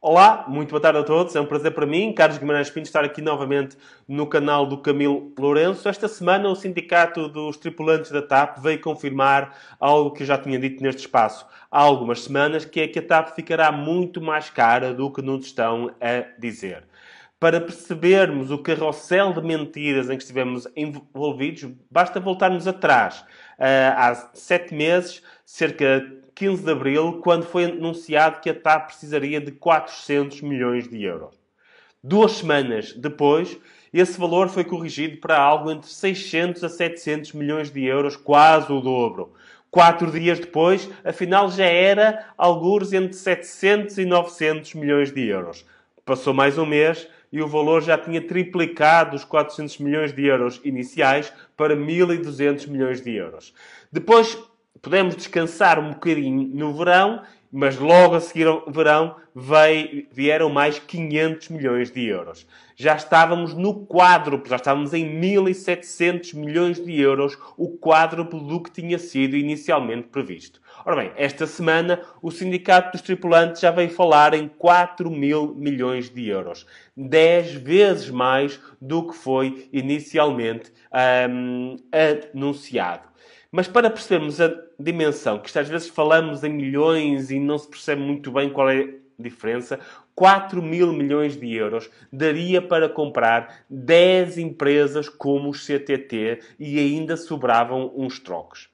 Olá, 0.00 0.44
muito 0.46 0.70
boa 0.70 0.80
tarde 0.80 1.00
a 1.00 1.02
todos. 1.02 1.34
É 1.34 1.40
um 1.40 1.46
prazer 1.46 1.74
para 1.74 1.84
mim, 1.84 2.12
Carlos 2.12 2.38
Guimarães 2.38 2.70
Pinto, 2.70 2.86
estar 2.86 3.02
aqui 3.04 3.20
novamente 3.20 3.76
no 4.06 4.28
canal 4.28 4.64
do 4.64 4.78
Camilo 4.78 5.32
Lourenço. 5.36 5.88
Esta 5.88 6.06
semana, 6.06 6.48
o 6.48 6.54
Sindicato 6.54 7.28
dos 7.28 7.56
Tripulantes 7.56 8.12
da 8.12 8.22
TAP 8.22 8.58
veio 8.58 8.80
confirmar 8.80 9.58
algo 9.80 10.12
que 10.12 10.22
eu 10.22 10.26
já 10.28 10.38
tinha 10.38 10.56
dito 10.56 10.80
neste 10.84 11.00
espaço 11.00 11.44
há 11.68 11.80
algumas 11.80 12.22
semanas, 12.22 12.64
que 12.64 12.80
é 12.80 12.86
que 12.88 13.00
a 13.00 13.02
TAP 13.02 13.34
ficará 13.34 13.72
muito 13.72 14.20
mais 14.20 14.48
cara 14.48 14.94
do 14.94 15.12
que 15.12 15.20
nos 15.20 15.46
estão 15.46 15.92
a 16.00 16.24
dizer. 16.38 16.87
Para 17.40 17.60
percebermos 17.60 18.50
o 18.50 18.58
carrossel 18.58 19.32
de 19.32 19.40
mentiras 19.40 20.10
em 20.10 20.16
que 20.16 20.22
estivemos 20.22 20.66
envolvidos, 20.74 21.70
basta 21.88 22.18
voltarmos 22.18 22.66
atrás. 22.66 23.24
Ah, 23.56 24.08
há 24.08 24.14
sete 24.34 24.74
meses, 24.74 25.22
cerca 25.44 26.04
15 26.34 26.64
de 26.64 26.70
abril, 26.72 27.20
quando 27.22 27.44
foi 27.44 27.66
anunciado 27.66 28.40
que 28.40 28.50
a 28.50 28.54
TAP 28.54 28.88
precisaria 28.88 29.40
de 29.40 29.52
400 29.52 30.40
milhões 30.40 30.88
de 30.88 31.04
euros. 31.04 31.36
Duas 32.02 32.32
semanas 32.32 32.92
depois, 32.92 33.56
esse 33.92 34.18
valor 34.18 34.48
foi 34.48 34.64
corrigido 34.64 35.18
para 35.18 35.38
algo 35.38 35.70
entre 35.70 35.88
600 35.88 36.64
a 36.64 36.68
700 36.68 37.34
milhões 37.34 37.70
de 37.70 37.84
euros, 37.84 38.16
quase 38.16 38.72
o 38.72 38.80
dobro. 38.80 39.32
Quatro 39.70 40.10
dias 40.10 40.40
depois, 40.40 40.90
afinal 41.04 41.50
já 41.50 41.66
era 41.66 42.32
alguns 42.36 42.92
entre 42.92 43.14
700 43.14 43.98
e 43.98 44.04
900 44.04 44.74
milhões 44.74 45.12
de 45.12 45.24
euros. 45.26 45.64
Passou 46.04 46.32
mais 46.32 46.56
um 46.56 46.66
mês 46.66 47.06
e 47.32 47.42
o 47.42 47.48
valor 47.48 47.82
já 47.82 47.98
tinha 47.98 48.20
triplicado 48.20 49.16
os 49.16 49.24
400 49.24 49.78
milhões 49.78 50.12
de 50.12 50.24
euros 50.24 50.60
iniciais 50.64 51.32
para 51.56 51.76
1.200 51.76 52.68
milhões 52.68 53.00
de 53.00 53.14
euros. 53.14 53.54
Depois 53.92 54.38
Podemos 54.80 55.16
descansar 55.16 55.78
um 55.78 55.90
bocadinho 55.90 56.48
no 56.54 56.72
verão, 56.72 57.22
mas 57.52 57.78
logo 57.78 58.14
a 58.14 58.20
seguir 58.20 58.46
ao 58.46 58.70
verão 58.70 59.16
veio, 59.34 60.06
vieram 60.12 60.50
mais 60.50 60.78
500 60.78 61.48
milhões 61.48 61.90
de 61.90 62.06
euros. 62.06 62.46
Já 62.76 62.94
estávamos 62.94 63.54
no 63.54 63.86
quádruplo, 63.86 64.48
já 64.48 64.56
estávamos 64.56 64.92
em 64.94 65.20
1.700 65.20 66.34
milhões 66.34 66.82
de 66.82 67.00
euros, 67.00 67.38
o 67.56 67.76
quádruplo 67.76 68.40
do 68.40 68.62
que 68.62 68.70
tinha 68.70 68.98
sido 68.98 69.36
inicialmente 69.36 70.08
previsto. 70.08 70.60
Ora 70.84 70.96
bem, 70.96 71.12
esta 71.16 71.46
semana 71.46 72.00
o 72.22 72.30
Sindicato 72.30 72.92
dos 72.92 73.02
Tripulantes 73.02 73.60
já 73.60 73.70
veio 73.70 73.90
falar 73.90 74.34
em 74.34 74.48
4 74.48 75.10
mil 75.10 75.54
milhões 75.54 76.08
de 76.08 76.28
euros. 76.28 76.66
10 76.96 77.54
vezes 77.54 78.10
mais 78.10 78.60
do 78.80 79.08
que 79.08 79.14
foi 79.14 79.68
inicialmente 79.72 80.72
hum, 81.30 81.76
anunciado. 82.32 83.08
Mas 83.50 83.66
para 83.66 83.88
percebermos 83.88 84.40
a 84.42 84.54
dimensão, 84.78 85.38
que 85.38 85.58
às 85.58 85.68
vezes 85.68 85.88
falamos 85.88 86.44
em 86.44 86.50
milhões 86.50 87.30
e 87.30 87.40
não 87.40 87.56
se 87.56 87.66
percebe 87.66 88.02
muito 88.02 88.30
bem 88.30 88.50
qual 88.50 88.68
é 88.68 88.82
a 88.82 88.88
diferença, 89.18 89.80
4 90.14 90.62
mil 90.62 90.92
milhões 90.92 91.34
de 91.34 91.54
euros 91.54 91.88
daria 92.12 92.60
para 92.60 92.90
comprar 92.90 93.64
10 93.70 94.36
empresas 94.36 95.08
como 95.08 95.48
os 95.48 95.64
CTT 95.64 96.40
e 96.60 96.78
ainda 96.78 97.16
sobravam 97.16 97.90
uns 97.96 98.18
trocos. 98.18 98.68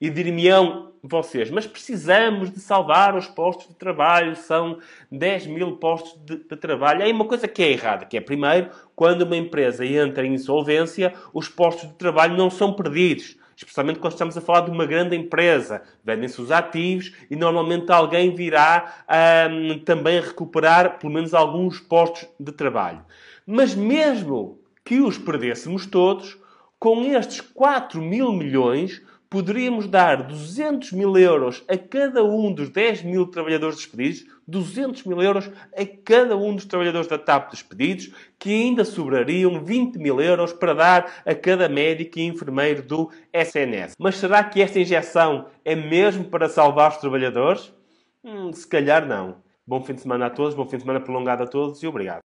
E 0.00 0.08
diriam 0.08 0.92
vocês, 1.02 1.50
mas 1.50 1.66
precisamos 1.66 2.52
de 2.52 2.60
salvar 2.60 3.16
os 3.16 3.26
postos 3.26 3.66
de 3.66 3.74
trabalho, 3.74 4.36
são 4.36 4.78
10 5.10 5.48
mil 5.48 5.76
postos 5.76 6.16
de, 6.24 6.36
de 6.36 6.56
trabalho. 6.56 7.02
Aí 7.02 7.10
uma 7.10 7.24
coisa 7.24 7.48
que 7.48 7.62
é 7.62 7.72
errada, 7.72 8.04
que 8.04 8.16
é, 8.16 8.20
primeiro, 8.20 8.70
quando 8.94 9.22
uma 9.22 9.36
empresa 9.36 9.84
entra 9.84 10.24
em 10.24 10.34
insolvência, 10.34 11.12
os 11.34 11.48
postos 11.48 11.88
de 11.88 11.94
trabalho 11.96 12.36
não 12.36 12.48
são 12.48 12.72
perdidos 12.72 13.39
especialmente 13.60 13.98
quando 13.98 14.14
estamos 14.14 14.36
a 14.38 14.40
falar 14.40 14.62
de 14.62 14.70
uma 14.70 14.86
grande 14.86 15.14
empresa. 15.14 15.82
Vendem-se 16.02 16.40
os 16.40 16.50
ativos 16.50 17.12
e 17.30 17.36
normalmente 17.36 17.92
alguém 17.92 18.34
virá 18.34 19.04
um, 19.50 19.78
também 19.80 20.18
recuperar 20.18 20.98
pelo 20.98 21.12
menos 21.12 21.34
alguns 21.34 21.78
postos 21.78 22.26
de 22.38 22.52
trabalho. 22.52 23.04
Mas 23.46 23.74
mesmo 23.74 24.58
que 24.82 25.00
os 25.00 25.18
perdêssemos 25.18 25.84
todos, 25.84 26.38
com 26.78 27.04
estes 27.04 27.42
4 27.42 28.00
mil 28.00 28.32
milhões, 28.32 29.02
poderíamos 29.30 29.86
dar 29.86 30.24
200 30.24 30.90
mil 30.90 31.16
euros 31.16 31.64
a 31.68 31.78
cada 31.78 32.24
um 32.24 32.52
dos 32.52 32.68
10 32.68 33.04
mil 33.04 33.28
trabalhadores 33.28 33.76
despedidos, 33.76 34.26
200 34.46 35.04
mil 35.04 35.22
euros 35.22 35.48
a 35.72 35.86
cada 36.04 36.36
um 36.36 36.56
dos 36.56 36.64
trabalhadores 36.64 37.06
da 37.06 37.16
TAP 37.16 37.52
despedidos, 37.52 38.12
que 38.36 38.50
ainda 38.50 38.84
sobrariam 38.84 39.64
20 39.64 39.96
mil 39.98 40.20
euros 40.20 40.52
para 40.52 40.74
dar 40.74 41.22
a 41.24 41.32
cada 41.32 41.68
médico 41.68 42.18
e 42.18 42.26
enfermeiro 42.26 42.82
do 42.82 43.08
SNS. 43.32 43.94
Mas 43.96 44.16
será 44.16 44.42
que 44.42 44.60
esta 44.60 44.80
injeção 44.80 45.46
é 45.64 45.76
mesmo 45.76 46.24
para 46.24 46.48
salvar 46.48 46.90
os 46.90 46.96
trabalhadores? 46.96 47.72
Hum, 48.24 48.52
se 48.52 48.66
calhar 48.66 49.06
não. 49.06 49.36
Bom 49.64 49.80
fim 49.80 49.94
de 49.94 50.00
semana 50.00 50.26
a 50.26 50.30
todos, 50.30 50.54
bom 50.54 50.66
fim 50.66 50.78
de 50.78 50.82
semana 50.82 51.00
prolongado 51.00 51.44
a 51.44 51.46
todos 51.46 51.80
e 51.80 51.86
obrigado. 51.86 52.20